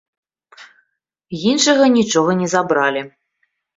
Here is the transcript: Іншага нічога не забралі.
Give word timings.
Іншага 1.51 1.85
нічога 1.99 2.31
не 2.41 2.47
забралі. 2.55 3.01